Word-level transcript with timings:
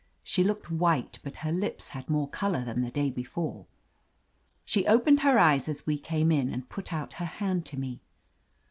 She 0.23 0.43
looked 0.43 0.71
white, 0.71 1.19
but 1.21 1.35
her 1.45 1.51
lips 1.51 1.89
had 1.89 2.09
more 2.09 2.27
color 2.27 2.65
than 2.65 2.81
the 2.81 2.89
day 2.89 3.11
before. 3.11 3.67
She 4.65 4.87
opened 4.87 5.19
her 5.19 5.37
eyes 5.37 5.69
as 5.69 5.85
we 5.85 5.99
came 5.99 6.31
in, 6.31 6.49
and 6.49 6.67
put 6.67 6.91
out 6.91 7.13
her 7.21 7.25
hand 7.25 7.67
to 7.67 7.77
me. 7.79 8.01